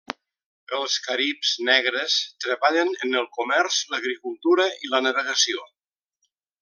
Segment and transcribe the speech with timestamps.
[0.77, 2.15] Els caribs negres
[2.45, 5.69] treballen en el comerç, l'agricultura i la navegació.